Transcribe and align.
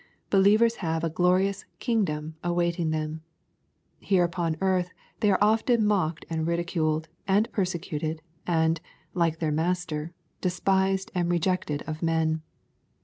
Believers 0.31 0.77
have 0.77 1.03
a 1.03 1.11
glorious" 1.11 1.65
kingdom" 1.87 2.35
awaiting 2.43 2.89
them. 2.89 3.21
Here 3.99 4.23
upon 4.23 4.57
earth 4.59 4.89
they 5.19 5.29
are 5.29 5.37
often 5.39 5.85
mocked 5.85 6.25
and 6.27 6.47
ridiculed, 6.47 7.07
and 7.27 7.47
persecuted, 7.51 8.23
and, 8.47 8.81
like 9.13 9.37
their 9.37 9.51
Master, 9.51 10.11
despised 10.41 11.11
and 11.13 11.29
rejected 11.29 11.83
of 11.85 12.01
men. 12.01 12.41